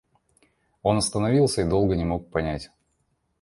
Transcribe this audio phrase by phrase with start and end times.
[0.81, 2.71] Он остановился и долго не мог понять.